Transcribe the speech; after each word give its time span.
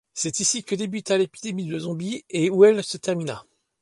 C'est 0.15 0.39
ici 0.39 0.63
que 0.63 0.73
débuta 0.73 1.15
l'épidémie 1.15 1.67
de 1.67 1.77
zombie 1.77 2.25
et 2.31 2.49
où 2.49 2.65
elle 2.65 2.83
se 2.83 2.97
termina. 2.97 3.45